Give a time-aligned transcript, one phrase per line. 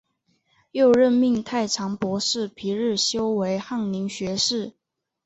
[0.71, 4.73] 又任命太常博士皮日休为翰林学士。